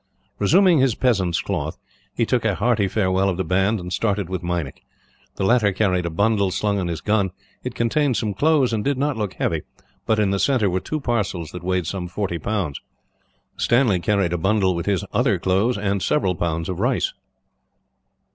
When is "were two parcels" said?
10.71-11.51